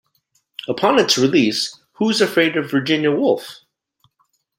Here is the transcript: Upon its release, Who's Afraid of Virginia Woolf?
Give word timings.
Upon 0.67 0.97
its 0.97 1.15
release, 1.15 1.79
Who's 1.99 2.21
Afraid 2.21 2.57
of 2.57 2.71
Virginia 2.71 3.11
Woolf? 3.11 3.59